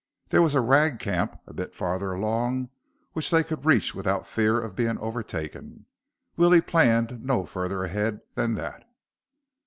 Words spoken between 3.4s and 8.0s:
could reach without fear of being overtaken. Willie planned no further